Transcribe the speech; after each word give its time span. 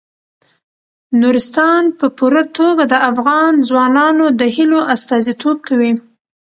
نورستان 1.21 1.83
په 1.99 2.07
پوره 2.17 2.43
توګه 2.57 2.83
د 2.87 2.93
افغان 3.11 3.53
ځوانانو 3.69 4.25
د 4.39 4.41
هیلو 4.55 4.79
استازیتوب 4.93 5.57
کوي. 5.67 5.91